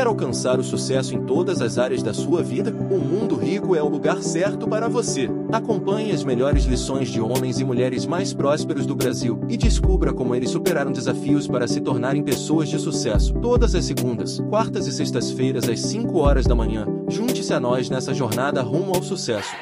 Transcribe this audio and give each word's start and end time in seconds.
Quer 0.00 0.06
alcançar 0.06 0.58
o 0.58 0.64
sucesso 0.64 1.14
em 1.14 1.26
todas 1.26 1.60
as 1.60 1.76
áreas 1.76 2.02
da 2.02 2.14
sua 2.14 2.42
vida? 2.42 2.70
O 2.70 2.98
Mundo 2.98 3.36
Rico 3.36 3.76
é 3.76 3.82
o 3.82 3.88
lugar 3.90 4.22
certo 4.22 4.66
para 4.66 4.88
você. 4.88 5.28
Acompanhe 5.52 6.10
as 6.10 6.24
melhores 6.24 6.64
lições 6.64 7.10
de 7.10 7.20
homens 7.20 7.60
e 7.60 7.64
mulheres 7.64 8.06
mais 8.06 8.32
prósperos 8.32 8.86
do 8.86 8.96
Brasil 8.96 9.38
e 9.46 9.58
descubra 9.58 10.10
como 10.10 10.34
eles 10.34 10.48
superaram 10.48 10.90
desafios 10.90 11.46
para 11.46 11.68
se 11.68 11.82
tornarem 11.82 12.22
pessoas 12.22 12.70
de 12.70 12.78
sucesso. 12.78 13.34
Todas 13.42 13.74
as 13.74 13.84
segundas, 13.84 14.40
quartas 14.48 14.86
e 14.86 14.92
sextas-feiras 14.92 15.68
às 15.68 15.80
5 15.80 16.18
horas 16.18 16.46
da 16.46 16.54
manhã. 16.54 16.86
Junte-se 17.06 17.52
a 17.52 17.60
nós 17.60 17.90
nessa 17.90 18.14
jornada 18.14 18.62
rumo 18.62 18.94
ao 18.94 19.02
sucesso. 19.02 19.54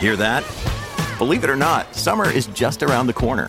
Hear 0.00 0.16
that? 0.16 0.46
Believe 1.18 1.44
it 1.44 1.50
or 1.50 1.58
not, 1.58 1.94
summer 1.94 2.34
is 2.34 2.48
just 2.54 2.82
around 2.82 3.06
the 3.06 3.12
corner. 3.12 3.48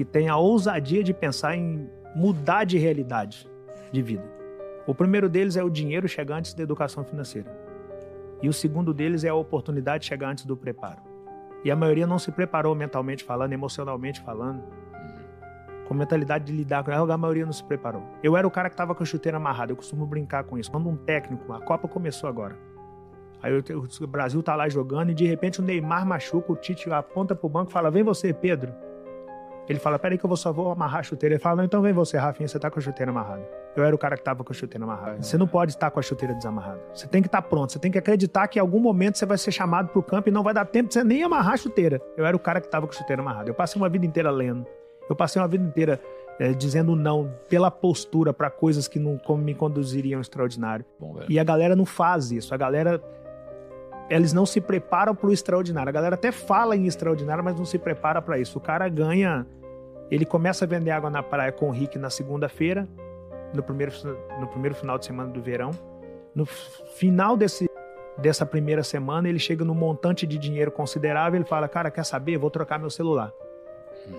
que 0.00 0.04
tenha 0.06 0.32
a 0.32 0.38
ousadia 0.38 1.04
de 1.04 1.12
pensar 1.12 1.54
em 1.54 1.86
mudar 2.16 2.64
de 2.64 2.78
realidade 2.78 3.46
de 3.92 4.00
vida. 4.00 4.24
O 4.86 4.94
primeiro 4.94 5.28
deles 5.28 5.58
é 5.58 5.62
o 5.62 5.68
dinheiro 5.68 6.08
chegar 6.08 6.36
antes 6.36 6.54
da 6.54 6.62
educação 6.62 7.04
financeira. 7.04 7.54
E 8.40 8.48
o 8.48 8.52
segundo 8.54 8.94
deles 8.94 9.24
é 9.24 9.28
a 9.28 9.34
oportunidade 9.34 10.04
de 10.04 10.08
chegar 10.08 10.30
antes 10.30 10.46
do 10.46 10.56
preparo. 10.56 11.02
E 11.62 11.70
a 11.70 11.76
maioria 11.76 12.06
não 12.06 12.18
se 12.18 12.32
preparou 12.32 12.74
mentalmente 12.74 13.22
falando, 13.22 13.52
emocionalmente 13.52 14.22
falando, 14.22 14.62
com 15.84 15.92
mentalidade 15.92 16.46
de 16.46 16.52
lidar 16.54 16.82
com 16.82 16.90
ela, 16.90 17.12
a 17.12 17.18
maioria 17.18 17.44
não 17.44 17.52
se 17.52 17.62
preparou. 17.62 18.02
Eu 18.22 18.38
era 18.38 18.46
o 18.46 18.50
cara 18.50 18.70
que 18.70 18.74
estava 18.74 18.94
com 18.94 19.02
a 19.02 19.06
chuteira 19.06 19.36
amarrada, 19.36 19.70
eu 19.70 19.76
costumo 19.76 20.06
brincar 20.06 20.44
com 20.44 20.56
isso. 20.56 20.70
Quando 20.70 20.88
um 20.88 20.96
técnico, 20.96 21.52
a 21.52 21.60
Copa 21.60 21.86
começou 21.86 22.26
agora. 22.26 22.56
Aí 23.42 23.52
o 23.52 24.06
Brasil 24.06 24.42
tá 24.42 24.56
lá 24.56 24.66
jogando 24.66 25.10
e 25.10 25.14
de 25.14 25.26
repente 25.26 25.60
o 25.60 25.62
Neymar 25.62 26.06
machuca, 26.06 26.50
o 26.50 26.56
Tite 26.56 26.90
aponta 26.90 27.34
pro 27.34 27.50
banco 27.50 27.68
e 27.68 27.72
fala: 27.74 27.90
Vem 27.90 28.02
você, 28.02 28.32
Pedro. 28.32 28.72
Ele 29.70 29.78
fala, 29.78 30.00
peraí 30.00 30.18
que 30.18 30.24
eu 30.24 30.28
vou 30.28 30.36
só 30.36 30.52
vou 30.52 30.72
amarrar 30.72 30.98
a 30.98 31.02
chuteira. 31.04 31.36
Ele 31.36 31.40
fala, 31.40 31.58
não, 31.58 31.64
então 31.64 31.80
vem 31.80 31.92
você, 31.92 32.18
Rafinha, 32.18 32.48
você 32.48 32.58
tá 32.58 32.68
com 32.68 32.80
a 32.80 32.82
chuteira 32.82 33.12
amarrada. 33.12 33.48
Eu 33.76 33.84
era 33.84 33.94
o 33.94 33.98
cara 33.98 34.16
que 34.16 34.22
tava 34.24 34.42
com 34.42 34.52
a 34.52 34.54
chuteira 34.54 34.82
amarrada. 34.82 35.22
Você 35.22 35.38
não 35.38 35.46
pode 35.46 35.70
estar 35.70 35.92
com 35.92 36.00
a 36.00 36.02
chuteira 36.02 36.34
desamarrada. 36.34 36.80
Você 36.92 37.06
tem 37.06 37.22
que 37.22 37.28
estar 37.28 37.40
pronto, 37.40 37.72
você 37.72 37.78
tem 37.78 37.88
que 37.88 37.96
acreditar 37.96 38.48
que 38.48 38.58
em 38.58 38.60
algum 38.60 38.80
momento 38.80 39.16
você 39.16 39.24
vai 39.24 39.38
ser 39.38 39.52
chamado 39.52 39.90
pro 39.90 40.02
campo 40.02 40.28
e 40.28 40.32
não 40.32 40.42
vai 40.42 40.52
dar 40.52 40.64
tempo 40.64 40.88
de 40.88 40.94
você 40.94 41.04
nem 41.04 41.22
amarrar 41.22 41.54
a 41.54 41.56
chuteira. 41.56 42.02
Eu 42.16 42.26
era 42.26 42.36
o 42.36 42.40
cara 42.40 42.60
que 42.60 42.68
tava 42.68 42.84
com 42.84 42.92
a 42.92 42.96
chuteira 42.96 43.22
amarrada. 43.22 43.48
Eu 43.48 43.54
passei 43.54 43.80
uma 43.80 43.88
vida 43.88 44.04
inteira 44.04 44.28
lendo. 44.28 44.66
Eu 45.08 45.14
passei 45.14 45.40
uma 45.40 45.46
vida 45.46 45.62
inteira 45.62 46.00
é, 46.40 46.52
dizendo 46.52 46.96
não 46.96 47.32
pela 47.48 47.70
postura 47.70 48.32
para 48.32 48.50
coisas 48.50 48.88
que 48.88 48.98
não 48.98 49.20
me 49.36 49.54
conduziriam 49.54 50.20
extraordinário. 50.20 50.84
Bom, 50.98 51.20
e 51.28 51.38
a 51.38 51.44
galera 51.44 51.76
não 51.76 51.86
faz 51.86 52.32
isso. 52.32 52.52
A 52.52 52.56
galera 52.56 53.00
eles 54.10 54.32
não 54.32 54.44
se 54.44 54.60
preparam 54.60 55.14
para 55.14 55.28
o 55.28 55.32
extraordinário. 55.32 55.88
A 55.88 55.92
galera 55.92 56.16
até 56.16 56.32
fala 56.32 56.74
em 56.74 56.86
extraordinário, 56.86 57.44
mas 57.44 57.56
não 57.56 57.64
se 57.64 57.78
prepara 57.78 58.20
para 58.20 58.36
isso. 58.36 58.58
O 58.58 58.60
cara 58.60 58.88
ganha 58.88 59.46
ele 60.10 60.24
começa 60.24 60.64
a 60.64 60.68
vender 60.68 60.90
água 60.90 61.08
na 61.08 61.22
praia 61.22 61.52
com 61.52 61.68
o 61.68 61.70
Rick 61.70 61.98
na 61.98 62.10
segunda-feira, 62.10 62.88
no 63.54 63.62
primeiro, 63.62 63.92
no 64.40 64.46
primeiro 64.48 64.74
final 64.74 64.98
de 64.98 65.06
semana 65.06 65.30
do 65.30 65.40
verão. 65.40 65.70
No 66.34 66.44
final 66.46 67.36
desse, 67.36 67.68
dessa 68.18 68.44
primeira 68.44 68.82
semana, 68.82 69.28
ele 69.28 69.38
chega 69.38 69.64
num 69.64 69.74
montante 69.74 70.26
de 70.26 70.36
dinheiro 70.36 70.70
considerável. 70.70 71.38
Ele 71.38 71.48
fala: 71.48 71.68
Cara, 71.68 71.90
quer 71.90 72.04
saber? 72.04 72.38
Vou 72.38 72.50
trocar 72.50 72.78
meu 72.78 72.90
celular. 72.90 73.32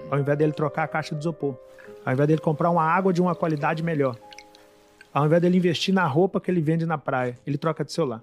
Ao 0.10 0.20
invés 0.20 0.38
dele 0.38 0.54
trocar 0.54 0.84
a 0.84 0.88
caixa 0.88 1.14
de 1.14 1.22
isopor. 1.22 1.56
Ao 2.06 2.14
invés 2.14 2.28
dele 2.28 2.42
comprar 2.42 2.70
uma 2.70 2.84
água 2.84 3.12
de 3.12 3.22
uma 3.22 3.36
qualidade 3.36 3.84
melhor. 3.84 4.16
Ao 5.14 5.26
invés 5.26 5.42
dele 5.42 5.58
investir 5.58 5.94
na 5.94 6.06
roupa 6.06 6.40
que 6.40 6.50
ele 6.50 6.62
vende 6.62 6.86
na 6.86 6.98
praia, 6.98 7.38
ele 7.46 7.58
troca 7.58 7.84
de 7.84 7.92
celular. 7.92 8.22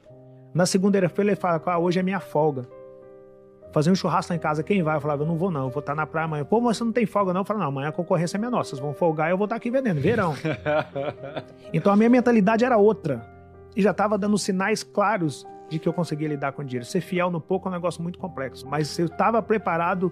Na 0.55 0.65
segunda-feira 0.65 1.31
ele 1.31 1.37
fala: 1.37 1.61
ah, 1.67 1.79
Hoje 1.79 1.99
é 1.99 2.03
minha 2.03 2.21
folga 2.21 2.78
fazer 3.73 3.91
um 3.91 3.95
churrasco 3.95 4.33
lá 4.33 4.37
em 4.37 4.39
casa, 4.39 4.63
quem 4.63 4.83
vai? 4.83 4.97
Eu 4.97 5.01
falava, 5.01 5.23
eu 5.23 5.27
não 5.27 5.37
vou 5.37 5.51
não, 5.51 5.65
eu 5.65 5.71
vou 5.71 5.81
estar 5.81 5.95
na 5.95 6.07
praia 6.07 6.25
amanhã. 6.25 6.45
Pô, 6.45 6.61
mas 6.61 6.77
você 6.77 6.85
não 6.85 6.93
tem 6.93 7.07
folga 7.07 7.33
não? 7.33 7.43
Eu 7.43 7.45
falava, 7.45 7.65
não, 7.65 7.71
amanhã 7.71 7.89
a 7.89 7.93
concorrência 7.93 8.37
é 8.37 8.41
menor, 8.41 8.65
vocês 8.65 8.81
vão 8.81 8.95
folgar 8.95 9.29
e 9.29 9.33
eu 9.33 9.39
vou 9.39 9.45
estar 9.45 9.57
aqui 9.57 9.71
vendendo, 9.71 10.01
verão. 10.01 10.35
então 11.73 11.93
a 11.93 11.97
minha 11.97 12.09
mentalidade 12.09 12.65
era 12.65 12.77
outra. 12.77 13.25
E 13.77 13.83
já 13.83 13.91
estava 13.91 14.19
dando 14.19 14.37
sinais 14.39 14.83
claros 14.83 15.47
de 15.69 15.79
que 15.79 15.89
eu 15.89 15.93
conseguia 15.93 16.29
lidar 16.29 16.53
com 16.53 16.65
dinheiro. 16.65 16.85
Ser 16.85 17.01
fiel 17.01 17.31
no 17.31 17.41
pouco 17.41 17.69
é 17.69 17.71
um 17.71 17.75
negócio 17.75 18.03
muito 18.03 18.19
complexo, 18.19 18.67
mas 18.67 18.99
eu 18.99 19.07
estava 19.07 19.41
preparado 19.43 20.11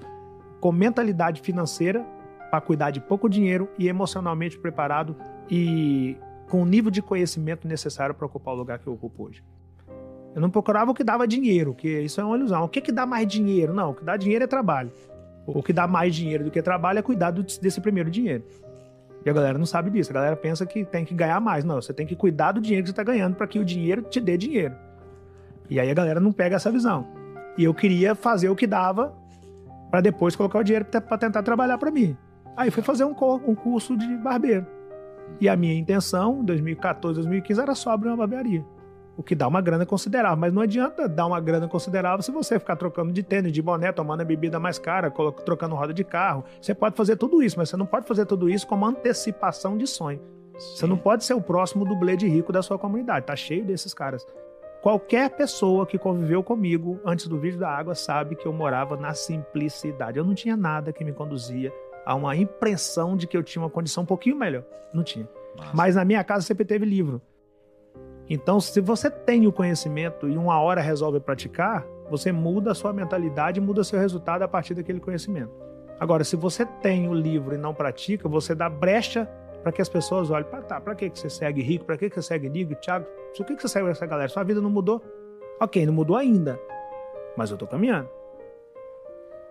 com 0.60 0.70
mentalidade 0.70 1.40
financeira 1.40 2.04
para 2.50 2.60
cuidar 2.60 2.90
de 2.90 3.00
pouco 3.00 3.28
dinheiro 3.28 3.68
e 3.78 3.88
emocionalmente 3.88 4.58
preparado 4.58 5.16
e 5.50 6.16
com 6.48 6.62
o 6.62 6.66
nível 6.66 6.90
de 6.90 7.02
conhecimento 7.02 7.66
necessário 7.66 8.14
para 8.14 8.26
ocupar 8.26 8.54
o 8.54 8.56
lugar 8.56 8.78
que 8.78 8.86
eu 8.86 8.92
ocupo 8.92 9.24
hoje. 9.24 9.42
Eu 10.36 10.42
não 10.42 10.50
procurava 10.50 10.90
o 10.90 10.94
que 10.94 11.02
dava 11.02 11.26
dinheiro, 11.26 11.72
que 11.72 11.88
isso 11.88 12.20
é 12.20 12.24
uma 12.24 12.36
ilusão. 12.36 12.62
O 12.62 12.68
que, 12.68 12.82
que 12.82 12.92
dá 12.92 13.06
mais 13.06 13.26
dinheiro? 13.26 13.72
Não, 13.72 13.92
o 13.92 13.94
que 13.94 14.04
dá 14.04 14.18
dinheiro 14.18 14.44
é 14.44 14.46
trabalho. 14.46 14.92
O 15.46 15.62
que 15.62 15.72
dá 15.72 15.88
mais 15.88 16.14
dinheiro 16.14 16.44
do 16.44 16.50
que 16.50 16.60
trabalho 16.60 16.98
é 16.98 17.02
cuidar 17.02 17.30
desse 17.30 17.80
primeiro 17.80 18.10
dinheiro. 18.10 18.44
E 19.24 19.30
a 19.30 19.32
galera 19.32 19.56
não 19.56 19.64
sabe 19.64 19.88
disso. 19.88 20.10
A 20.10 20.12
galera 20.12 20.36
pensa 20.36 20.66
que 20.66 20.84
tem 20.84 21.06
que 21.06 21.14
ganhar 21.14 21.40
mais. 21.40 21.64
Não, 21.64 21.80
você 21.80 21.90
tem 21.94 22.06
que 22.06 22.14
cuidar 22.14 22.52
do 22.52 22.60
dinheiro 22.60 22.82
que 22.84 22.90
você 22.90 22.92
está 22.92 23.02
ganhando 23.02 23.34
para 23.34 23.46
que 23.46 23.58
o 23.58 23.64
dinheiro 23.64 24.02
te 24.02 24.20
dê 24.20 24.36
dinheiro. 24.36 24.74
E 25.70 25.80
aí 25.80 25.90
a 25.90 25.94
galera 25.94 26.20
não 26.20 26.32
pega 26.32 26.56
essa 26.56 26.70
visão. 26.70 27.06
E 27.56 27.64
eu 27.64 27.72
queria 27.72 28.14
fazer 28.14 28.50
o 28.50 28.54
que 28.54 28.66
dava 28.66 29.14
para 29.90 30.02
depois 30.02 30.36
colocar 30.36 30.58
o 30.58 30.62
dinheiro 30.62 30.84
para 30.84 31.16
tentar 31.16 31.42
trabalhar 31.44 31.78
para 31.78 31.90
mim. 31.90 32.14
Aí 32.54 32.70
fui 32.70 32.82
fazer 32.82 33.06
um, 33.06 33.14
um 33.46 33.54
curso 33.54 33.96
de 33.96 34.18
barbeiro. 34.18 34.66
E 35.40 35.48
a 35.48 35.56
minha 35.56 35.72
intenção, 35.72 36.40
em 36.42 36.44
2014, 36.44 37.14
2015, 37.14 37.58
era 37.58 37.74
só 37.74 37.92
abrir 37.92 38.10
uma 38.10 38.18
barbearia 38.18 38.62
o 39.16 39.22
que 39.22 39.34
dá 39.34 39.48
uma 39.48 39.60
grana 39.60 39.86
considerável. 39.86 40.36
Mas 40.36 40.52
não 40.52 40.62
adianta 40.62 41.08
dar 41.08 41.26
uma 41.26 41.40
grana 41.40 41.66
considerável 41.66 42.22
se 42.22 42.30
você 42.30 42.58
ficar 42.58 42.76
trocando 42.76 43.12
de 43.12 43.22
tênis, 43.22 43.52
de 43.52 43.62
boné, 43.62 43.92
tomando 43.92 44.20
a 44.20 44.24
bebida 44.24 44.60
mais 44.60 44.78
cara, 44.78 45.10
trocando 45.10 45.74
roda 45.74 45.94
de 45.94 46.04
carro. 46.04 46.44
Você 46.60 46.74
pode 46.74 46.96
fazer 46.96 47.16
tudo 47.16 47.42
isso, 47.42 47.58
mas 47.58 47.70
você 47.70 47.76
não 47.76 47.86
pode 47.86 48.06
fazer 48.06 48.26
tudo 48.26 48.48
isso 48.48 48.66
como 48.66 48.84
antecipação 48.84 49.76
de 49.76 49.86
sonho. 49.86 50.20
Sim. 50.58 50.76
Você 50.76 50.86
não 50.86 50.96
pode 50.96 51.24
ser 51.24 51.34
o 51.34 51.40
próximo 51.40 51.84
dublê 51.84 52.16
de 52.16 52.28
rico 52.28 52.52
da 52.52 52.62
sua 52.62 52.78
comunidade. 52.78 53.26
Tá 53.26 53.36
cheio 53.36 53.64
desses 53.64 53.94
caras. 53.94 54.26
Qualquer 54.82 55.30
pessoa 55.30 55.86
que 55.86 55.98
conviveu 55.98 56.42
comigo 56.42 57.00
antes 57.04 57.26
do 57.26 57.38
vídeo 57.38 57.58
da 57.58 57.68
água 57.68 57.94
sabe 57.94 58.36
que 58.36 58.46
eu 58.46 58.52
morava 58.52 58.96
na 58.96 59.14
simplicidade. 59.14 60.18
Eu 60.18 60.24
não 60.24 60.34
tinha 60.34 60.56
nada 60.56 60.92
que 60.92 61.04
me 61.04 61.12
conduzia 61.12 61.72
a 62.04 62.14
uma 62.14 62.36
impressão 62.36 63.16
de 63.16 63.26
que 63.26 63.36
eu 63.36 63.42
tinha 63.42 63.62
uma 63.62 63.70
condição 63.70 64.04
um 64.04 64.06
pouquinho 64.06 64.36
melhor. 64.36 64.62
Não 64.94 65.02
tinha. 65.02 65.28
Nossa. 65.56 65.70
Mas 65.74 65.96
na 65.96 66.04
minha 66.04 66.22
casa 66.22 66.46
sempre 66.46 66.64
teve 66.64 66.84
livro. 66.84 67.20
Então, 68.28 68.60
se 68.60 68.80
você 68.80 69.10
tem 69.10 69.46
o 69.46 69.52
conhecimento 69.52 70.28
e 70.28 70.36
uma 70.36 70.60
hora 70.60 70.80
resolve 70.80 71.20
praticar, 71.20 71.86
você 72.10 72.32
muda 72.32 72.72
a 72.72 72.74
sua 72.74 72.92
mentalidade 72.92 73.60
e 73.60 73.62
muda 73.62 73.84
seu 73.84 73.98
resultado 73.98 74.42
a 74.42 74.48
partir 74.48 74.74
daquele 74.74 75.00
conhecimento. 75.00 75.52
Agora, 75.98 76.24
se 76.24 76.36
você 76.36 76.66
tem 76.66 77.08
o 77.08 77.14
livro 77.14 77.54
e 77.54 77.58
não 77.58 77.72
pratica, 77.72 78.28
você 78.28 78.54
dá 78.54 78.68
brecha 78.68 79.26
para 79.62 79.72
que 79.72 79.80
as 79.80 79.88
pessoas 79.88 80.30
olhem, 80.30 80.48
para 80.48 80.62
tá, 80.62 80.80
para 80.80 80.94
que 80.94 81.08
você 81.08 81.30
segue 81.30 81.62
rico, 81.62 81.84
para 81.84 81.96
que 81.96 82.08
você 82.08 82.22
segue 82.22 82.48
Nigo, 82.48 82.74
Thiago, 82.76 83.06
por 83.36 83.46
que 83.46 83.60
você 83.60 83.68
segue 83.68 83.88
essa 83.88 84.06
galera? 84.06 84.28
Sua 84.28 84.44
vida 84.44 84.60
não 84.60 84.70
mudou? 84.70 85.02
Ok, 85.60 85.84
não 85.86 85.92
mudou 85.92 86.16
ainda, 86.16 86.60
mas 87.36 87.50
eu 87.50 87.54
estou 87.54 87.66
caminhando. 87.66 88.08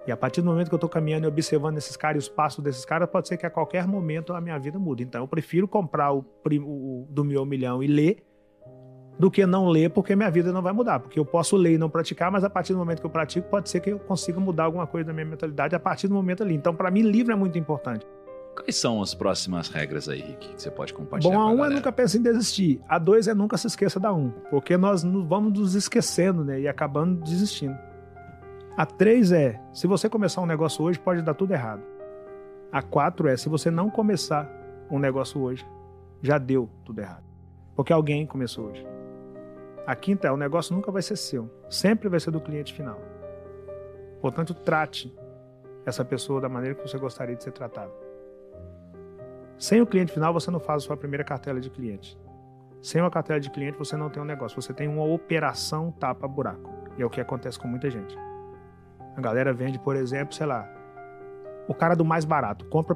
E 0.07 0.11
a 0.11 0.17
partir 0.17 0.41
do 0.41 0.47
momento 0.47 0.69
que 0.69 0.73
eu 0.75 0.77
estou 0.77 0.89
caminhando 0.89 1.25
e 1.25 1.27
observando 1.27 1.77
esses 1.77 1.97
caras 1.97 2.23
e 2.23 2.27
os 2.27 2.29
passos 2.29 2.63
desses 2.63 2.85
caras, 2.85 3.09
pode 3.09 3.27
ser 3.27 3.37
que 3.37 3.45
a 3.45 3.49
qualquer 3.49 3.87
momento 3.87 4.33
a 4.33 4.39
minha 4.39 4.57
vida 4.59 4.77
mude. 4.77 5.03
Então 5.03 5.21
eu 5.21 5.27
prefiro 5.27 5.67
comprar 5.67 6.13
o, 6.13 6.23
o 6.45 7.07
do 7.09 7.25
meu 7.25 7.43
milhão 7.43 7.81
e 7.81 7.87
ler 7.87 8.23
do 9.17 9.31
que 9.31 9.45
não 9.45 9.67
ler, 9.67 9.89
porque 9.89 10.15
minha 10.15 10.29
vida 10.29 10.51
não 10.51 10.61
vai 10.61 10.73
mudar. 10.73 10.99
Porque 10.99 11.19
eu 11.19 11.25
posso 11.25 11.55
ler 11.55 11.73
e 11.73 11.77
não 11.77 11.89
praticar, 11.89 12.31
mas 12.31 12.43
a 12.43 12.49
partir 12.49 12.73
do 12.73 12.79
momento 12.79 12.99
que 12.99 13.05
eu 13.05 13.09
pratico, 13.09 13.49
pode 13.49 13.69
ser 13.69 13.79
que 13.79 13.91
eu 13.91 13.99
consiga 13.99 14.39
mudar 14.39 14.65
alguma 14.65 14.85
coisa 14.85 15.07
na 15.07 15.13
minha 15.13 15.25
mentalidade 15.25 15.75
a 15.75 15.79
partir 15.79 16.07
do 16.07 16.13
momento 16.13 16.43
ali. 16.43 16.55
Então, 16.55 16.75
para 16.75 16.91
mim, 16.91 17.01
livro 17.01 17.31
é 17.31 17.35
muito 17.35 17.57
importante. 17.57 18.05
Quais 18.55 18.75
são 18.77 19.01
as 19.01 19.13
próximas 19.13 19.67
regras 19.67 20.07
aí, 20.07 20.21
Rick, 20.21 20.55
que 20.55 20.61
você 20.61 20.71
pode 20.71 20.93
compartilhar? 20.93 21.35
Bom, 21.35 21.41
a 21.41 21.51
um 21.51 21.65
é 21.65 21.69
nunca 21.69 21.91
pense 21.91 22.17
em 22.17 22.21
desistir. 22.21 22.81
A 22.87 22.97
dois 22.97 23.27
é 23.27 23.33
nunca 23.33 23.57
se 23.57 23.67
esqueça 23.67 23.99
da 23.99 24.13
um. 24.13 24.29
Porque 24.49 24.77
nós 24.77 25.03
vamos 25.03 25.59
nos 25.59 25.75
esquecendo, 25.75 26.43
né? 26.43 26.61
E 26.61 26.67
acabando 26.67 27.21
desistindo. 27.21 27.77
A 28.77 28.85
três 28.85 29.31
é, 29.31 29.59
se 29.73 29.87
você 29.87 30.09
começar 30.09 30.41
um 30.41 30.45
negócio 30.45 30.83
hoje, 30.83 30.99
pode 30.99 31.21
dar 31.21 31.33
tudo 31.33 31.53
errado. 31.53 31.81
A 32.71 32.81
quatro 32.81 33.27
é, 33.27 33.35
se 33.35 33.49
você 33.49 33.69
não 33.69 33.89
começar 33.89 34.49
um 34.89 34.99
negócio 34.99 35.41
hoje, 35.41 35.65
já 36.21 36.37
deu 36.37 36.69
tudo 36.83 36.99
errado. 36.99 37.23
Porque 37.75 37.91
alguém 37.91 38.25
começou 38.25 38.67
hoje. 38.69 38.94
A 39.85 39.95
quinta 39.95 40.27
é: 40.27 40.31
o 40.31 40.37
negócio 40.37 40.75
nunca 40.75 40.91
vai 40.91 41.01
ser 41.01 41.15
seu, 41.15 41.49
sempre 41.69 42.09
vai 42.09 42.19
ser 42.19 42.31
do 42.31 42.41
cliente 42.41 42.73
final. 42.73 42.99
Portanto, 44.21 44.53
trate 44.53 45.15
essa 45.85 46.03
pessoa 46.03 46.41
da 46.41 46.49
maneira 46.49 46.75
que 46.75 46.81
você 46.81 46.97
gostaria 46.97 47.35
de 47.35 47.43
ser 47.43 47.51
tratado. 47.51 47.91
Sem 49.57 49.81
o 49.81 49.85
cliente 49.85 50.11
final, 50.11 50.33
você 50.33 50.49
não 50.49 50.59
faz 50.59 50.83
a 50.83 50.85
sua 50.87 50.97
primeira 50.97 51.23
cartela 51.23 51.61
de 51.61 51.69
cliente. 51.69 52.19
Sem 52.81 53.01
uma 53.01 53.09
cartela 53.09 53.39
de 53.39 53.49
cliente, 53.49 53.77
você 53.77 53.95
não 53.95 54.09
tem 54.09 54.21
um 54.21 54.25
negócio. 54.25 54.61
Você 54.61 54.73
tem 54.73 54.87
uma 54.87 55.03
operação 55.03 55.91
tapa-buraco. 55.91 56.69
E 56.97 57.01
é 57.01 57.05
o 57.05 57.09
que 57.09 57.21
acontece 57.21 57.57
com 57.57 57.67
muita 57.67 57.89
gente. 57.89 58.17
A 59.15 59.21
galera 59.21 59.53
vende, 59.53 59.79
por 59.79 59.95
exemplo, 59.95 60.35
sei 60.35 60.45
lá, 60.45 60.69
o 61.67 61.73
cara 61.73 61.95
do 61.95 62.03
mais 62.03 62.25
barato. 62.25 62.65
Compra 62.65 62.95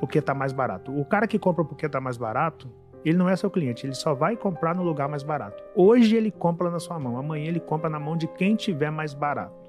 porque 0.00 0.22
tá 0.22 0.34
mais 0.34 0.52
barato. 0.52 0.98
O 0.98 1.04
cara 1.04 1.26
que 1.26 1.38
compra 1.38 1.64
porque 1.64 1.88
tá 1.88 2.00
mais 2.00 2.16
barato, 2.16 2.72
ele 3.04 3.16
não 3.16 3.28
é 3.28 3.36
seu 3.36 3.50
cliente, 3.50 3.86
ele 3.86 3.94
só 3.94 4.14
vai 4.14 4.36
comprar 4.36 4.74
no 4.74 4.82
lugar 4.82 5.08
mais 5.08 5.22
barato. 5.22 5.62
Hoje 5.74 6.16
ele 6.16 6.30
compra 6.30 6.70
na 6.70 6.78
sua 6.78 6.98
mão, 6.98 7.16
amanhã 7.16 7.46
ele 7.46 7.60
compra 7.60 7.88
na 7.88 7.98
mão 7.98 8.16
de 8.16 8.26
quem 8.26 8.56
tiver 8.56 8.90
mais 8.90 9.14
barato. 9.14 9.68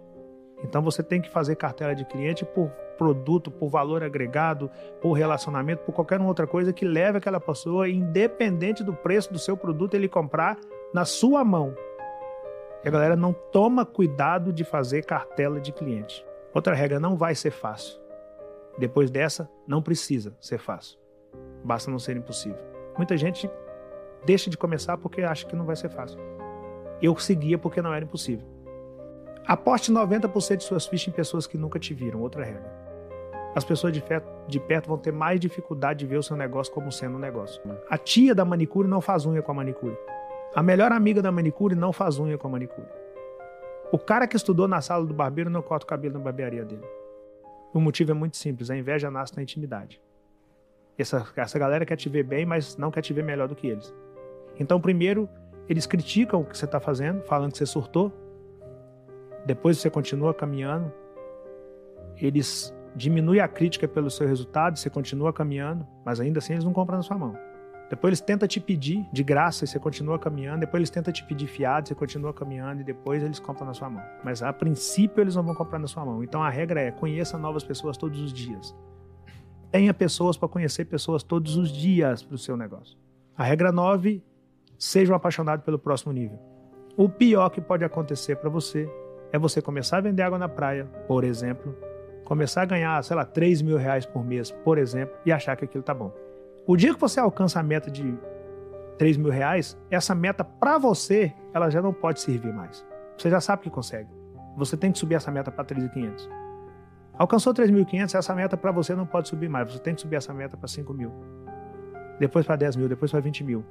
Então 0.63 0.81
você 0.81 1.01
tem 1.01 1.21
que 1.21 1.29
fazer 1.29 1.55
cartela 1.55 1.95
de 1.95 2.05
cliente 2.05 2.43
por 2.43 2.69
produto, 2.97 3.49
por 3.49 3.69
valor 3.69 4.03
agregado, 4.03 4.69
por 5.01 5.13
relacionamento, 5.13 5.83
por 5.83 5.93
qualquer 5.93 6.19
outra 6.19 6.45
coisa 6.45 6.73
que 6.73 6.83
leve 6.83 7.17
aquela 7.17 7.39
pessoa, 7.39 7.87
independente 7.87 8.83
do 8.83 8.93
preço 8.93 9.31
do 9.31 9.39
seu 9.39 9.55
produto, 9.55 9.93
ele 9.93 10.09
comprar 10.09 10.57
na 10.93 11.05
sua 11.05 11.45
mão. 11.45 11.73
E 12.83 12.87
a 12.87 12.91
galera 12.91 13.15
não 13.15 13.33
toma 13.33 13.85
cuidado 13.85 14.51
de 14.51 14.63
fazer 14.63 15.05
cartela 15.05 15.59
de 15.59 15.71
cliente. 15.71 16.25
Outra 16.53 16.73
regra, 16.73 16.99
não 16.99 17.15
vai 17.15 17.35
ser 17.35 17.51
fácil. 17.51 17.99
Depois 18.77 19.09
dessa, 19.09 19.49
não 19.67 19.81
precisa 19.81 20.35
ser 20.39 20.57
fácil. 20.57 20.97
Basta 21.63 21.91
não 21.91 21.99
ser 21.99 22.17
impossível. 22.17 22.68
Muita 22.99 23.15
gente 23.15 23.49
deixa 24.25 24.49
de 24.49 24.57
começar 24.57 24.97
porque 24.97 25.21
acha 25.21 25.45
que 25.45 25.55
não 25.55 25.63
vai 25.63 25.77
ser 25.77 25.87
fácil. 25.87 26.19
Eu 27.01 27.15
seguia 27.15 27.57
porque 27.57 27.81
não 27.81 27.93
era 27.93 28.03
impossível. 28.03 28.45
Aposte 29.47 29.89
90% 29.89 30.57
de 30.57 30.63
suas 30.65 30.85
fichas 30.85 31.07
em 31.07 31.15
pessoas 31.15 31.47
que 31.47 31.57
nunca 31.57 31.79
te 31.79 31.93
viram, 31.93 32.19
outra 32.19 32.43
regra. 32.43 32.69
As 33.55 33.63
pessoas 33.63 33.93
de, 33.93 34.03
de 34.49 34.59
perto 34.59 34.89
vão 34.89 34.97
ter 34.97 35.13
mais 35.13 35.39
dificuldade 35.39 35.99
de 35.99 36.07
ver 36.07 36.17
o 36.17 36.23
seu 36.23 36.35
negócio 36.35 36.73
como 36.73 36.91
sendo 36.91 37.15
um 37.15 37.19
negócio. 37.19 37.61
A 37.89 37.97
tia 37.97 38.35
da 38.35 38.43
manicure 38.43 38.85
não 38.85 38.99
faz 38.99 39.25
unha 39.25 39.41
com 39.41 39.53
a 39.53 39.55
manicure. 39.55 39.97
A 40.53 40.61
melhor 40.61 40.91
amiga 40.91 41.21
da 41.21 41.31
manicure 41.31 41.75
não 41.75 41.93
faz 41.93 42.19
unha 42.19 42.37
com 42.37 42.47
a 42.49 42.51
manicure. 42.51 42.87
O 43.93 43.97
cara 43.97 44.27
que 44.27 44.35
estudou 44.35 44.67
na 44.67 44.81
sala 44.81 45.05
do 45.05 45.13
barbeiro 45.13 45.49
não 45.49 45.61
corta 45.61 45.85
o 45.85 45.87
cabelo 45.87 46.15
na 46.15 46.19
barbearia 46.19 46.65
dele. 46.65 46.83
O 47.73 47.79
motivo 47.79 48.11
é 48.11 48.13
muito 48.13 48.35
simples: 48.35 48.69
a 48.69 48.75
inveja 48.75 49.09
nasce 49.09 49.37
na 49.37 49.41
intimidade. 49.41 50.01
Essa, 51.01 51.25
essa 51.35 51.57
galera 51.57 51.85
quer 51.85 51.95
te 51.95 52.09
ver 52.09 52.23
bem, 52.23 52.45
mas 52.45 52.77
não 52.77 52.91
quer 52.91 53.01
te 53.01 53.13
ver 53.13 53.23
melhor 53.23 53.47
do 53.47 53.55
que 53.55 53.67
eles. 53.67 53.93
Então, 54.59 54.79
primeiro, 54.81 55.29
eles 55.67 55.85
criticam 55.85 56.41
o 56.41 56.45
que 56.45 56.57
você 56.57 56.65
está 56.65 56.79
fazendo, 56.79 57.21
falando 57.23 57.51
que 57.51 57.57
você 57.57 57.65
surtou. 57.65 58.11
Depois 59.45 59.77
você 59.77 59.89
continua 59.89 60.33
caminhando. 60.33 60.91
Eles 62.17 62.75
diminuem 62.95 63.39
a 63.39 63.47
crítica 63.47 63.87
pelo 63.87 64.09
seu 64.09 64.27
resultado, 64.27 64.77
você 64.77 64.89
continua 64.89 65.31
caminhando, 65.31 65.87
mas 66.03 66.19
ainda 66.19 66.39
assim 66.39 66.53
eles 66.53 66.65
não 66.65 66.73
compram 66.73 66.97
na 66.97 67.03
sua 67.03 67.17
mão. 67.17 67.37
Depois 67.89 68.09
eles 68.09 68.21
tentam 68.21 68.47
te 68.47 68.59
pedir 68.59 69.07
de 69.11 69.23
graça 69.23 69.63
e 69.63 69.67
você 69.67 69.79
continua 69.79 70.19
caminhando. 70.19 70.59
Depois 70.59 70.79
eles 70.79 70.89
tentam 70.91 71.11
te 71.11 71.23
pedir 71.23 71.47
fiado, 71.47 71.87
você 71.87 71.95
continua 71.95 72.31
caminhando 72.31 72.81
e 72.81 72.83
depois 72.83 73.23
eles 73.23 73.39
compram 73.39 73.65
na 73.65 73.73
sua 73.73 73.89
mão. 73.89 74.03
Mas 74.23 74.43
a 74.43 74.53
princípio 74.53 75.21
eles 75.21 75.35
não 75.35 75.43
vão 75.43 75.55
comprar 75.55 75.79
na 75.79 75.87
sua 75.87 76.05
mão. 76.05 76.23
Então 76.23 76.43
a 76.43 76.49
regra 76.49 76.81
é 76.81 76.91
conheça 76.91 77.37
novas 77.37 77.63
pessoas 77.63 77.97
todos 77.97 78.21
os 78.21 78.31
dias. 78.31 78.75
Tenha 79.71 79.93
pessoas 79.93 80.35
para 80.35 80.49
conhecer 80.49 80.85
pessoas 80.85 81.21
todos 81.21 81.55
os 81.55 81.71
dias 81.71 82.23
para 82.23 82.35
o 82.35 82.37
seu 82.37 82.57
negócio. 82.57 82.97
A 83.37 83.43
regra 83.43 83.71
9, 83.71 84.23
seja 84.77 85.13
um 85.13 85.15
apaixonado 85.15 85.61
pelo 85.61 85.77
próximo 85.77 86.11
nível. 86.11 86.39
O 86.97 87.07
pior 87.07 87.49
que 87.49 87.61
pode 87.61 87.85
acontecer 87.85 88.35
para 88.37 88.49
você 88.49 88.89
é 89.31 89.37
você 89.37 89.61
começar 89.61 89.97
a 89.97 90.01
vender 90.01 90.23
água 90.23 90.39
na 90.39 90.49
praia, 90.49 90.85
por 91.07 91.23
exemplo, 91.23 91.77
começar 92.25 92.63
a 92.63 92.65
ganhar, 92.65 93.03
sei 93.03 93.15
lá, 93.15 93.25
3 93.25 93.61
mil 93.61 93.77
reais 93.77 94.05
por 94.05 94.25
mês, 94.25 94.51
por 94.51 94.77
exemplo, 94.77 95.15
e 95.25 95.31
achar 95.31 95.55
que 95.55 95.65
aquilo 95.65 95.83
tá 95.83 95.93
bom. 95.93 96.11
O 96.65 96.75
dia 96.75 96.93
que 96.93 96.99
você 96.99 97.19
alcança 97.19 97.59
a 97.59 97.63
meta 97.63 97.91
de 97.91 98.17
3 98.97 99.17
mil 99.17 99.31
reais, 99.31 99.77
essa 99.89 100.13
meta 100.13 100.43
para 100.43 100.77
você, 100.77 101.33
ela 101.53 101.69
já 101.69 101.81
não 101.81 101.93
pode 101.93 102.21
servir 102.21 102.53
mais. 102.53 102.85
Você 103.17 103.29
já 103.29 103.39
sabe 103.39 103.63
que 103.63 103.69
consegue. 103.69 104.09
Você 104.57 104.75
tem 104.75 104.91
que 104.91 104.97
subir 104.97 105.15
essa 105.15 105.31
meta 105.31 105.51
para 105.51 105.63
3.500. 105.63 106.27
Alcançou 107.19 107.53
3.500, 107.53 108.15
essa 108.15 108.33
meta 108.33 108.55
para 108.55 108.71
você 108.71 108.95
não 108.95 109.05
pode 109.05 109.27
subir 109.27 109.49
mais. 109.49 109.69
Você 109.69 109.79
tem 109.79 109.93
que 109.93 109.99
subir 109.99 110.15
essa 110.15 110.33
meta 110.33 110.55
para 110.55 110.69
5 110.69 110.93
mil. 110.93 111.11
Depois 112.17 112.45
para 112.45 112.55
10 112.55 112.77
mil, 112.77 112.87
depois 112.87 113.11
para 113.11 113.19
20 113.19 113.43
mil. 113.43 113.65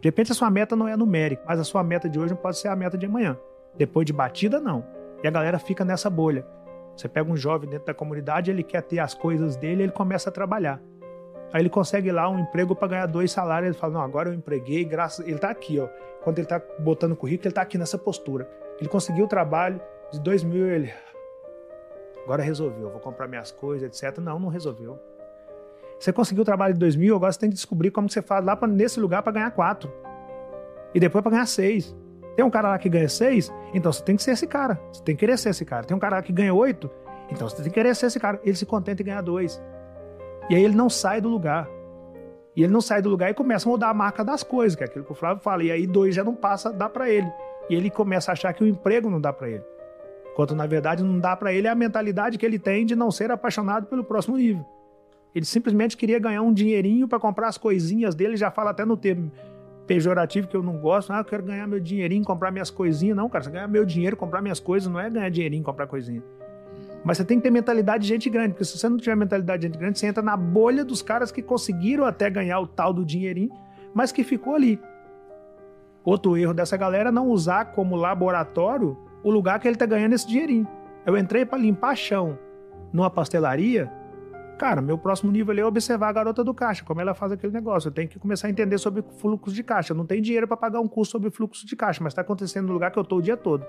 De 0.00 0.08
repente 0.08 0.32
a 0.32 0.34
sua 0.34 0.50
meta 0.50 0.74
não 0.74 0.88
é 0.88 0.96
numérica, 0.96 1.44
mas 1.46 1.60
a 1.60 1.64
sua 1.64 1.84
meta 1.84 2.08
de 2.08 2.18
hoje 2.18 2.34
não 2.34 2.40
pode 2.40 2.58
ser 2.58 2.66
a 2.66 2.74
meta 2.74 2.98
de 2.98 3.06
amanhã. 3.06 3.38
Depois 3.76 4.04
de 4.04 4.12
batida, 4.12 4.58
não. 4.58 4.84
E 5.22 5.28
a 5.28 5.30
galera 5.30 5.60
fica 5.60 5.84
nessa 5.84 6.10
bolha. 6.10 6.44
Você 6.96 7.08
pega 7.08 7.30
um 7.30 7.36
jovem 7.36 7.70
dentro 7.70 7.86
da 7.86 7.94
comunidade, 7.94 8.50
ele 8.50 8.64
quer 8.64 8.82
ter 8.82 8.98
as 8.98 9.14
coisas 9.14 9.54
dele, 9.54 9.84
ele 9.84 9.92
começa 9.92 10.28
a 10.28 10.32
trabalhar. 10.32 10.80
Aí 11.52 11.62
ele 11.62 11.70
consegue 11.70 12.10
lá 12.10 12.28
um 12.28 12.40
emprego 12.40 12.74
para 12.74 12.88
ganhar 12.88 13.06
dois 13.06 13.30
salários. 13.30 13.70
Ele 13.70 13.78
fala: 13.78 13.94
Não, 13.94 14.00
agora 14.00 14.28
eu 14.28 14.34
empreguei, 14.34 14.84
graças. 14.84 15.24
Ele 15.24 15.36
está 15.36 15.50
aqui, 15.50 15.78
ó. 15.78 15.86
Quando 16.24 16.38
ele 16.38 16.46
está 16.46 16.60
botando 16.80 17.12
o 17.12 17.16
currículo, 17.16 17.46
ele 17.46 17.52
está 17.52 17.62
aqui 17.62 17.78
nessa 17.78 17.96
postura. 17.96 18.48
Ele 18.80 18.88
conseguiu 18.88 19.26
o 19.26 19.28
trabalho 19.28 19.80
de 20.10 20.20
dois 20.20 20.42
mil, 20.42 20.66
ele. 20.66 20.92
Agora 22.28 22.42
resolveu, 22.42 22.90
vou 22.90 23.00
comprar 23.00 23.26
minhas 23.26 23.50
coisas, 23.50 23.88
etc. 23.88 24.18
Não, 24.18 24.38
não 24.38 24.50
resolveu. 24.50 24.98
Você 25.98 26.12
conseguiu 26.12 26.42
o 26.42 26.44
trabalho 26.44 26.74
de 26.74 26.78
dois 26.78 26.94
mil, 26.94 27.16
agora 27.16 27.32
você 27.32 27.38
tem 27.38 27.48
que 27.48 27.54
descobrir 27.54 27.90
como 27.90 28.06
você 28.06 28.20
faz 28.20 28.44
lá 28.44 28.54
pra, 28.54 28.68
nesse 28.68 29.00
lugar 29.00 29.22
para 29.22 29.32
ganhar 29.32 29.50
quatro. 29.50 29.90
E 30.94 31.00
depois 31.00 31.22
para 31.22 31.30
ganhar 31.30 31.46
seis. 31.46 31.96
Tem 32.36 32.44
um 32.44 32.50
cara 32.50 32.68
lá 32.68 32.78
que 32.78 32.86
ganha 32.86 33.08
seis, 33.08 33.50
então 33.72 33.90
você 33.90 34.04
tem 34.04 34.14
que 34.14 34.22
ser 34.22 34.32
esse 34.32 34.46
cara. 34.46 34.78
Você 34.92 35.02
tem 35.02 35.16
que 35.16 35.20
querer 35.20 35.38
ser 35.38 35.48
esse 35.48 35.64
cara. 35.64 35.84
Tem 35.84 35.96
um 35.96 35.98
cara 35.98 36.16
lá 36.16 36.22
que 36.22 36.30
ganha 36.30 36.52
oito, 36.52 36.90
então 37.30 37.48
você 37.48 37.56
tem 37.56 37.64
que 37.64 37.70
querer 37.70 37.96
ser 37.96 38.08
esse 38.08 38.20
cara. 38.20 38.38
Ele 38.44 38.54
se 38.54 38.66
contenta 38.66 39.00
em 39.00 39.06
ganhar 39.06 39.22
dois. 39.22 39.58
E 40.50 40.54
aí 40.54 40.62
ele 40.62 40.76
não 40.76 40.90
sai 40.90 41.22
do 41.22 41.30
lugar. 41.30 41.66
E 42.54 42.62
ele 42.62 42.70
não 42.74 42.82
sai 42.82 43.00
do 43.00 43.08
lugar 43.08 43.30
e 43.30 43.34
começa 43.34 43.66
a 43.66 43.72
mudar 43.72 43.88
a 43.88 43.94
marca 43.94 44.22
das 44.22 44.42
coisas, 44.42 44.76
que 44.76 44.82
é 44.82 44.86
aquilo 44.86 45.02
que 45.02 45.12
o 45.12 45.14
Flávio 45.14 45.42
fala. 45.42 45.62
E 45.62 45.72
aí 45.72 45.86
dois 45.86 46.14
já 46.14 46.22
não 46.22 46.34
passa, 46.34 46.70
dá 46.70 46.90
para 46.90 47.08
ele. 47.08 47.32
E 47.70 47.74
ele 47.74 47.88
começa 47.88 48.30
a 48.30 48.34
achar 48.34 48.52
que 48.52 48.62
o 48.62 48.66
emprego 48.66 49.08
não 49.08 49.18
dá 49.18 49.32
para 49.32 49.48
ele. 49.48 49.64
Enquanto 50.38 50.54
na 50.54 50.68
verdade 50.68 51.02
não 51.02 51.18
dá 51.18 51.34
para 51.34 51.52
ele 51.52 51.66
é 51.66 51.70
a 51.70 51.74
mentalidade 51.74 52.38
que 52.38 52.46
ele 52.46 52.60
tem 52.60 52.86
de 52.86 52.94
não 52.94 53.10
ser 53.10 53.28
apaixonado 53.32 53.86
pelo 53.86 54.04
próximo 54.04 54.36
nível. 54.36 54.64
Ele 55.34 55.44
simplesmente 55.44 55.96
queria 55.96 56.20
ganhar 56.20 56.42
um 56.42 56.52
dinheirinho 56.52 57.08
para 57.08 57.18
comprar 57.18 57.48
as 57.48 57.58
coisinhas 57.58 58.14
dele, 58.14 58.36
já 58.36 58.48
fala 58.48 58.70
até 58.70 58.84
no 58.84 58.96
termo 58.96 59.32
pejorativo 59.84 60.46
que 60.46 60.56
eu 60.56 60.62
não 60.62 60.78
gosto. 60.78 61.12
Ah, 61.12 61.18
eu 61.18 61.24
quero 61.24 61.42
ganhar 61.42 61.66
meu 61.66 61.80
dinheirinho, 61.80 62.24
comprar 62.24 62.52
minhas 62.52 62.70
coisinhas. 62.70 63.16
Não, 63.16 63.28
cara, 63.28 63.42
você 63.42 63.50
ganhar 63.50 63.66
meu 63.66 63.84
dinheiro, 63.84 64.16
comprar 64.16 64.40
minhas 64.40 64.60
coisas, 64.60 64.88
não 64.88 65.00
é 65.00 65.10
ganhar 65.10 65.28
dinheirinho, 65.28 65.64
comprar 65.64 65.88
coisinha. 65.88 66.22
Mas 67.04 67.16
você 67.16 67.24
tem 67.24 67.38
que 67.38 67.42
ter 67.42 67.50
mentalidade 67.50 68.04
de 68.04 68.08
gente 68.08 68.30
grande, 68.30 68.50
porque 68.50 68.64
se 68.64 68.78
você 68.78 68.88
não 68.88 68.96
tiver 68.96 69.16
mentalidade 69.16 69.62
de 69.62 69.66
gente 69.66 69.76
grande, 69.76 69.98
você 69.98 70.06
entra 70.06 70.22
na 70.22 70.36
bolha 70.36 70.84
dos 70.84 71.02
caras 71.02 71.32
que 71.32 71.42
conseguiram 71.42 72.04
até 72.04 72.30
ganhar 72.30 72.60
o 72.60 72.66
tal 72.68 72.92
do 72.92 73.04
dinheirinho, 73.04 73.50
mas 73.92 74.12
que 74.12 74.22
ficou 74.22 74.54
ali. 74.54 74.80
Outro 76.04 76.36
erro 76.36 76.54
dessa 76.54 76.76
galera 76.76 77.08
é 77.08 77.12
não 77.12 77.26
usar 77.26 77.72
como 77.72 77.96
laboratório 77.96 79.07
o 79.22 79.30
lugar 79.30 79.58
que 79.58 79.68
ele 79.68 79.76
tá 79.76 79.86
ganhando 79.86 80.14
esse 80.14 80.26
dinheirinho. 80.26 80.66
Eu 81.04 81.16
entrei 81.16 81.44
para 81.44 81.58
limpar 81.58 81.96
chão 81.96 82.38
numa 82.92 83.10
pastelaria. 83.10 83.90
Cara, 84.58 84.82
meu 84.82 84.98
próximo 84.98 85.30
nível 85.30 85.52
ali 85.52 85.60
é 85.60 85.66
observar 85.66 86.08
a 86.08 86.12
garota 86.12 86.42
do 86.42 86.52
caixa, 86.52 86.84
como 86.84 87.00
ela 87.00 87.14
faz 87.14 87.30
aquele 87.32 87.52
negócio. 87.52 87.88
Eu 87.88 87.92
tenho 87.92 88.08
que 88.08 88.18
começar 88.18 88.48
a 88.48 88.50
entender 88.50 88.76
sobre 88.78 89.04
fluxo 89.18 89.54
de 89.54 89.62
caixa. 89.62 89.92
Eu 89.92 89.96
não 89.96 90.04
tenho 90.04 90.20
dinheiro 90.20 90.48
para 90.48 90.56
pagar 90.56 90.80
um 90.80 90.88
curso 90.88 91.12
sobre 91.12 91.30
fluxo 91.30 91.66
de 91.66 91.76
caixa, 91.76 92.02
mas 92.02 92.12
está 92.12 92.22
acontecendo 92.22 92.66
no 92.66 92.72
lugar 92.72 92.90
que 92.90 92.98
eu 92.98 93.04
tô 93.04 93.16
o 93.16 93.22
dia 93.22 93.36
todo. 93.36 93.64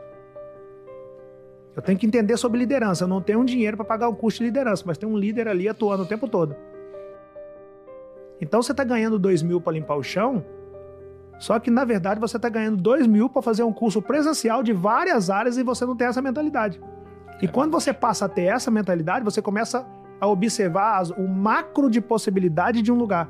Eu 1.75 1.81
tenho 1.81 1.97
que 1.97 2.05
entender 2.05 2.35
sobre 2.37 2.59
liderança. 2.59 3.03
Eu 3.03 3.07
não 3.07 3.21
tenho 3.21 3.39
um 3.39 3.45
dinheiro 3.45 3.77
para 3.77 3.85
pagar 3.85 4.09
o 4.09 4.15
custo 4.15 4.39
de 4.39 4.45
liderança, 4.45 4.83
mas 4.85 4.97
tem 4.97 5.07
um 5.07 5.17
líder 5.17 5.47
ali 5.47 5.69
atuando 5.69 6.03
o 6.03 6.05
tempo 6.05 6.27
todo. 6.27 6.55
Então 8.41 8.61
você 8.61 8.71
está 8.71 8.83
ganhando 8.83 9.19
2 9.19 9.43
mil 9.43 9.61
para 9.61 9.73
limpar 9.73 9.95
o 9.95 10.03
chão, 10.03 10.43
só 11.39 11.57
que 11.57 11.71
na 11.71 11.85
verdade 11.85 12.19
você 12.19 12.35
está 12.35 12.49
ganhando 12.49 12.77
2 12.77 13.07
mil 13.07 13.29
para 13.29 13.41
fazer 13.41 13.63
um 13.63 13.71
curso 13.71 14.01
presencial 14.01 14.61
de 14.61 14.73
várias 14.73 15.29
áreas 15.29 15.57
e 15.57 15.63
você 15.63 15.85
não 15.85 15.95
tem 15.95 16.07
essa 16.07 16.21
mentalidade. 16.21 16.79
E 17.41 17.47
quando 17.47 17.71
você 17.71 17.93
passa 17.93 18.25
a 18.25 18.29
ter 18.29 18.43
essa 18.43 18.69
mentalidade, 18.69 19.23
você 19.23 19.41
começa 19.41 19.87
a 20.19 20.27
observar 20.27 21.01
o 21.17 21.27
macro 21.27 21.89
de 21.89 22.01
possibilidade 22.01 22.81
de 22.81 22.91
um 22.91 22.95
lugar 22.95 23.29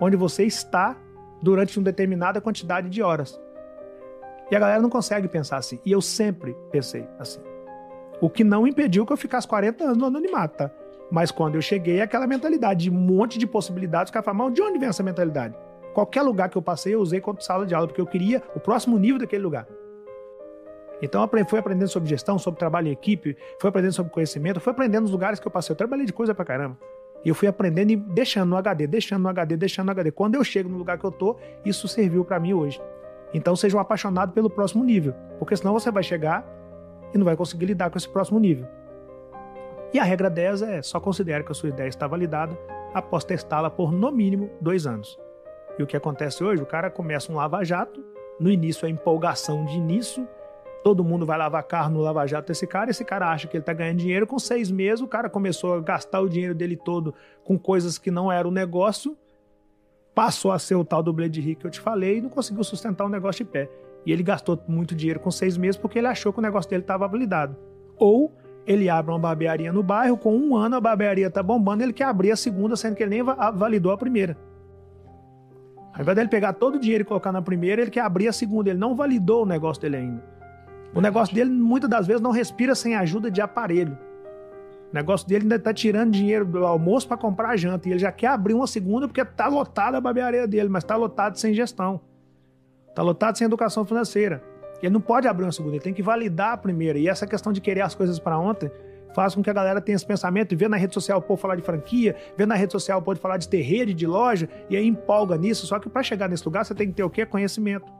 onde 0.00 0.16
você 0.16 0.44
está 0.44 0.96
durante 1.42 1.78
uma 1.78 1.84
determinada 1.84 2.40
quantidade 2.40 2.88
de 2.88 3.02
horas. 3.02 3.38
E 4.50 4.56
a 4.56 4.58
galera 4.58 4.80
não 4.80 4.88
consegue 4.88 5.28
pensar 5.28 5.58
assim. 5.58 5.78
E 5.84 5.92
eu 5.92 6.00
sempre 6.00 6.56
pensei 6.72 7.06
assim. 7.18 7.40
O 8.20 8.30
que 8.30 8.42
não 8.42 8.66
impediu 8.66 9.04
que 9.04 9.12
eu 9.12 9.16
ficasse 9.16 9.46
40 9.46 9.84
anos 9.84 9.98
no 9.98 10.06
anonimato, 10.06 10.56
tá? 10.56 10.70
Mas 11.10 11.30
quando 11.30 11.56
eu 11.56 11.62
cheguei, 11.62 12.00
aquela 12.00 12.26
mentalidade 12.26 12.84
de 12.84 12.90
um 12.90 12.94
monte 12.94 13.38
de 13.38 13.46
possibilidades, 13.46 14.10
o 14.10 14.12
cara 14.12 14.22
fala, 14.22 14.38
mas 14.38 14.54
de 14.54 14.62
onde 14.62 14.78
vem 14.78 14.88
essa 14.88 15.02
mentalidade? 15.02 15.54
Qualquer 15.94 16.22
lugar 16.22 16.50
que 16.50 16.58
eu 16.58 16.62
passei, 16.62 16.94
eu 16.94 17.00
usei 17.00 17.20
como 17.20 17.40
sala 17.40 17.64
de 17.64 17.74
aula, 17.74 17.86
porque 17.86 18.00
eu 18.00 18.06
queria 18.06 18.42
o 18.54 18.60
próximo 18.60 18.98
nível 18.98 19.20
daquele 19.20 19.44
lugar. 19.44 19.66
Então 21.00 21.26
fui 21.48 21.58
aprendendo 21.58 21.88
sobre 21.88 22.08
gestão, 22.08 22.38
sobre 22.38 22.58
trabalho 22.58 22.88
em 22.88 22.90
equipe, 22.90 23.36
fui 23.60 23.68
aprendendo 23.68 23.92
sobre 23.92 24.12
conhecimento, 24.12 24.60
fui 24.60 24.72
aprendendo 24.72 25.02
nos 25.02 25.12
lugares 25.12 25.38
que 25.38 25.46
eu 25.46 25.52
passei. 25.52 25.72
Eu 25.72 25.76
trabalhei 25.76 26.04
de 26.04 26.12
coisa 26.12 26.34
pra 26.34 26.44
caramba. 26.44 26.76
E 27.24 27.28
eu 27.28 27.34
fui 27.34 27.46
aprendendo 27.46 27.90
e 27.90 27.96
deixando 27.96 28.50
no 28.50 28.56
HD, 28.56 28.86
deixando 28.86 29.22
no 29.22 29.28
HD, 29.28 29.56
deixando 29.56 29.86
no 29.86 29.92
HD. 29.92 30.10
Quando 30.10 30.34
eu 30.34 30.44
chego 30.44 30.68
no 30.68 30.76
lugar 30.76 30.98
que 30.98 31.04
eu 31.04 31.12
tô, 31.12 31.36
isso 31.64 31.86
serviu 31.86 32.24
para 32.24 32.40
mim 32.40 32.52
hoje. 32.52 32.80
Então 33.32 33.54
seja 33.54 33.76
um 33.76 33.80
apaixonado 33.80 34.32
pelo 34.32 34.50
próximo 34.50 34.84
nível, 34.84 35.14
porque 35.38 35.56
senão 35.56 35.72
você 35.72 35.90
vai 35.90 36.02
chegar 36.02 36.46
e 37.14 37.18
não 37.18 37.24
vai 37.24 37.36
conseguir 37.36 37.66
lidar 37.66 37.90
com 37.90 37.98
esse 37.98 38.08
próximo 38.08 38.38
nível. 38.38 38.66
E 39.92 39.98
a 39.98 40.04
regra 40.04 40.28
10 40.28 40.62
é 40.62 40.82
só 40.82 40.98
considere 40.98 41.44
que 41.44 41.52
a 41.52 41.54
sua 41.54 41.68
ideia 41.68 41.88
está 41.88 42.06
validada 42.06 42.58
após 42.92 43.24
testá-la 43.24 43.70
por 43.70 43.92
no 43.92 44.10
mínimo 44.10 44.50
dois 44.60 44.86
anos. 44.86 45.18
E 45.78 45.82
o 45.82 45.86
que 45.86 45.96
acontece 45.96 46.42
hoje? 46.42 46.62
O 46.62 46.66
cara 46.66 46.90
começa 46.90 47.32
um 47.32 47.36
lava-jato, 47.36 48.04
no 48.38 48.50
início 48.50 48.86
é 48.86 48.88
empolgação 48.88 49.64
de 49.64 49.74
início, 49.74 50.26
todo 50.82 51.02
mundo 51.02 51.24
vai 51.24 51.38
lavar 51.38 51.62
carro 51.62 51.90
no 51.90 52.00
lava-jato 52.00 52.48
desse 52.48 52.66
cara, 52.66 52.90
esse 52.90 53.04
cara 53.04 53.30
acha 53.30 53.48
que 53.48 53.56
ele 53.56 53.64
tá 53.64 53.72
ganhando 53.72 53.98
dinheiro, 53.98 54.26
com 54.26 54.38
seis 54.38 54.70
meses 54.70 55.00
o 55.00 55.08
cara 55.08 55.30
começou 55.30 55.74
a 55.74 55.80
gastar 55.80 56.20
o 56.20 56.28
dinheiro 56.28 56.54
dele 56.54 56.76
todo 56.76 57.14
com 57.42 57.58
coisas 57.58 57.96
que 57.96 58.10
não 58.10 58.30
eram 58.30 58.50
negócio, 58.50 59.16
passou 60.14 60.52
a 60.52 60.58
ser 60.58 60.76
o 60.76 60.84
tal 60.84 61.02
do 61.02 61.12
Blade 61.12 61.40
Rick 61.40 61.62
que 61.62 61.66
eu 61.66 61.70
te 61.70 61.80
falei 61.80 62.18
e 62.18 62.20
não 62.20 62.28
conseguiu 62.28 62.62
sustentar 62.62 63.04
o 63.04 63.08
negócio 63.08 63.44
de 63.44 63.50
pé. 63.50 63.68
E 64.06 64.12
ele 64.12 64.22
gastou 64.22 64.62
muito 64.68 64.94
dinheiro 64.94 65.18
com 65.18 65.30
seis 65.30 65.56
meses 65.56 65.76
porque 65.76 65.98
ele 65.98 66.06
achou 66.06 66.32
que 66.32 66.38
o 66.38 66.42
negócio 66.42 66.70
dele 66.70 66.82
estava 66.82 67.08
validado. 67.08 67.56
Ou 67.96 68.30
ele 68.66 68.88
abre 68.88 69.10
uma 69.10 69.18
barbearia 69.18 69.72
no 69.72 69.82
bairro, 69.82 70.16
com 70.16 70.36
um 70.36 70.56
ano 70.56 70.76
a 70.76 70.80
barbearia 70.80 71.30
tá 71.30 71.42
bombando, 71.42 71.82
ele 71.82 71.92
quer 71.92 72.04
abrir 72.04 72.30
a 72.30 72.36
segunda, 72.36 72.76
sendo 72.76 72.94
que 72.94 73.02
ele 73.02 73.10
nem 73.10 73.22
validou 73.22 73.90
a 73.92 73.96
primeira. 73.96 74.36
Ao 75.94 76.02
invés 76.02 76.16
dele 76.16 76.28
pegar 76.28 76.52
todo 76.52 76.74
o 76.74 76.78
dinheiro 76.78 77.02
e 77.02 77.04
colocar 77.04 77.30
na 77.30 77.40
primeira, 77.40 77.80
ele 77.80 77.90
quer 77.90 78.00
abrir 78.00 78.26
a 78.26 78.32
segunda. 78.32 78.68
Ele 78.68 78.78
não 78.78 78.96
validou 78.96 79.44
o 79.44 79.46
negócio 79.46 79.80
dele 79.80 79.96
ainda. 79.96 80.22
O 80.92 81.00
negócio 81.00 81.32
dele, 81.32 81.50
muitas 81.50 81.88
das 81.88 82.06
vezes, 82.06 82.20
não 82.20 82.32
respira 82.32 82.74
sem 82.74 82.96
ajuda 82.96 83.30
de 83.30 83.40
aparelho. 83.40 83.96
O 84.90 84.94
negócio 84.94 85.26
dele 85.26 85.44
ainda 85.44 85.58
tá 85.58 85.72
tirando 85.72 86.10
dinheiro 86.10 86.44
do 86.44 86.66
almoço 86.66 87.06
para 87.06 87.16
comprar 87.16 87.50
a 87.50 87.56
janta. 87.56 87.88
E 87.88 87.92
ele 87.92 88.00
já 88.00 88.10
quer 88.10 88.28
abrir 88.28 88.54
uma 88.54 88.66
segunda 88.66 89.06
porque 89.06 89.24
tá 89.24 89.46
lotada 89.46 89.96
a 89.96 90.00
barbearia 90.00 90.48
dele, 90.48 90.68
mas 90.68 90.82
tá 90.82 90.96
lotado 90.96 91.36
sem 91.38 91.54
gestão. 91.54 92.00
Tá 92.94 93.02
lotado 93.02 93.38
sem 93.38 93.44
educação 93.44 93.84
financeira. 93.84 94.42
Ele 94.82 94.92
não 94.92 95.00
pode 95.00 95.26
abrir 95.26 95.44
uma 95.44 95.52
segunda, 95.52 95.76
ele 95.76 95.82
tem 95.82 95.94
que 95.94 96.02
validar 96.02 96.52
a 96.52 96.56
primeira. 96.56 96.98
E 96.98 97.08
essa 97.08 97.26
questão 97.26 97.52
de 97.52 97.60
querer 97.60 97.80
as 97.80 97.94
coisas 97.94 98.18
para 98.18 98.38
ontem 98.38 98.70
faz 99.14 99.34
com 99.34 99.42
que 99.42 99.48
a 99.48 99.52
galera 99.52 99.80
tenha 99.80 99.96
esse 99.96 100.06
pensamento 100.06 100.52
e 100.52 100.56
vê 100.56 100.68
na 100.68 100.76
rede 100.76 100.92
social 100.92 101.18
o 101.18 101.22
povo 101.22 101.40
falar 101.40 101.56
de 101.56 101.62
franquia, 101.62 102.16
vê 102.36 102.44
na 102.44 102.54
rede 102.54 102.72
social 102.72 102.98
o 102.98 103.02
povo 103.02 103.18
falar 103.18 103.36
de 103.36 103.48
ter 103.48 103.62
rede, 103.62 103.94
de 103.94 104.06
loja, 104.06 104.48
e 104.68 104.76
aí 104.76 104.86
empolga 104.86 105.36
nisso. 105.36 105.66
Só 105.66 105.78
que 105.78 105.88
para 105.88 106.02
chegar 106.02 106.28
nesse 106.28 106.44
lugar 106.44 106.64
você 106.64 106.74
tem 106.74 106.88
que 106.88 106.94
ter 106.94 107.04
o 107.04 107.10
quê? 107.10 107.24
Conhecimento. 107.24 107.90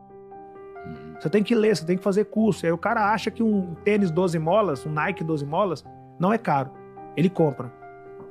Você 1.18 1.30
tem 1.30 1.42
que 1.42 1.54
ler, 1.54 1.76
você 1.76 1.86
tem 1.86 1.96
que 1.96 2.02
fazer 2.02 2.24
curso. 2.26 2.64
E 2.64 2.66
aí 2.66 2.72
o 2.72 2.78
cara 2.78 3.12
acha 3.12 3.30
que 3.30 3.42
um 3.42 3.74
tênis 3.84 4.10
12 4.10 4.38
molas, 4.38 4.84
um 4.84 4.90
Nike 4.90 5.24
12 5.24 5.46
molas, 5.46 5.84
não 6.18 6.32
é 6.32 6.38
caro. 6.38 6.70
Ele 7.16 7.30
compra. 7.30 7.72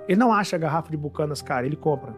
Ele 0.08 0.20
não 0.20 0.34
acha 0.34 0.56
a 0.56 0.60
garrafa 0.60 0.92
de 0.92 0.98
bucanas 0.98 1.42
cara, 1.42 1.66
ele 1.66 1.78
compra. 1.78 2.13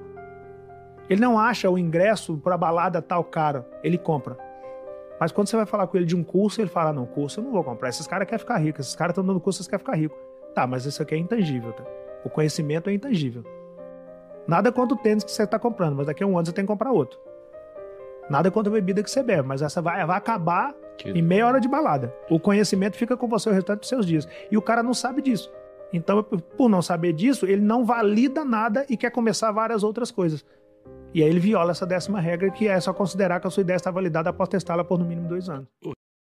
Ele 1.07 1.22
não 1.22 1.39
acha 1.39 1.69
o 1.69 1.77
ingresso 1.77 2.36
para 2.38 2.57
balada 2.57 3.01
tal 3.01 3.24
caro, 3.24 3.63
ele 3.84 3.98
compra. 3.98 4.38
Mas 5.19 5.31
quando 5.31 5.48
você 5.48 5.55
vai 5.55 5.65
falar 5.65 5.88
com 5.88 5.95
ele 5.95 6.05
de 6.05 6.15
um 6.15 6.24
curso, 6.24 6.60
ele 6.60 6.69
fala: 6.69 6.91
Não, 6.91 7.05
curso 7.05 7.39
eu 7.39 7.43
não 7.43 7.51
vou 7.51 7.63
comprar. 7.63 7.89
Esses 7.89 8.07
caras 8.07 8.27
querem 8.27 8.39
ficar 8.39 8.57
ricos, 8.57 8.88
esses 8.88 8.95
caras 8.95 9.12
estão 9.12 9.25
dando 9.25 9.39
curso, 9.39 9.62
eles 9.62 9.67
querem 9.67 9.86
ficar 9.86 9.95
rico. 9.95 10.25
Tá, 10.55 10.65
mas 10.65 10.85
isso 10.85 11.01
aqui 11.03 11.13
é 11.13 11.17
intangível. 11.17 11.74
Tá? 11.74 11.83
O 12.24 12.29
conhecimento 12.29 12.89
é 12.89 12.93
intangível. 12.93 13.43
Nada 14.47 14.71
contra 14.71 14.95
o 14.95 15.00
tênis 15.00 15.24
que 15.24 15.31
você 15.31 15.43
está 15.43 15.59
comprando, 15.59 15.95
mas 15.97 16.07
daqui 16.07 16.24
a 16.24 16.27
um 16.27 16.38
ano 16.38 16.45
você 16.45 16.53
tem 16.53 16.63
que 16.63 16.71
comprar 16.71 16.91
outro. 16.91 17.19
Nada 18.29 18.50
contra 18.50 18.71
a 18.71 18.74
bebida 18.74 19.03
que 19.03 19.12
você 19.12 19.21
bebe, 19.21 19.47
mas 19.47 19.62
essa 19.62 19.81
vai, 19.81 20.03
vai 20.05 20.17
acabar 20.17 20.74
que... 20.97 21.09
em 21.09 21.21
meia 21.21 21.45
hora 21.45 21.59
de 21.59 21.67
balada. 21.67 22.15
O 22.29 22.39
conhecimento 22.39 22.95
fica 22.95 23.17
com 23.17 23.27
você 23.27 23.50
o 23.50 23.53
restante 23.53 23.81
dos 23.81 23.89
seus 23.89 24.05
dias. 24.05 24.27
E 24.50 24.57
o 24.57 24.62
cara 24.62 24.81
não 24.81 24.93
sabe 24.93 25.21
disso. 25.21 25.51
Então, 25.91 26.24
por 26.24 26.69
não 26.69 26.81
saber 26.81 27.13
disso, 27.13 27.45
ele 27.45 27.62
não 27.62 27.85
valida 27.85 28.43
nada 28.43 28.85
e 28.89 28.97
quer 28.97 29.12
começar 29.12 29.51
várias 29.51 29.83
outras 29.83 30.09
coisas. 30.09 30.45
E 31.13 31.21
aí 31.21 31.29
ele 31.29 31.39
viola 31.39 31.71
essa 31.71 31.85
décima 31.85 32.19
regra, 32.19 32.50
que 32.50 32.67
é 32.67 32.79
só 32.79 32.93
considerar 32.93 33.39
que 33.39 33.47
a 33.47 33.50
sua 33.50 33.62
ideia 33.62 33.77
está 33.77 33.91
validada 33.91 34.29
após 34.29 34.50
testá-la 34.50 34.83
por 34.83 34.97
no 34.97 35.05
mínimo 35.05 35.27
dois 35.27 35.50
anos. 35.50 35.67